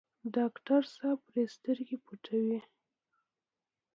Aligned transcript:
ډاکټر 0.35 0.81
صاحب 0.95 1.19
پرې 1.27 1.43
سترګې 1.55 1.97
پټوي. 2.05 2.59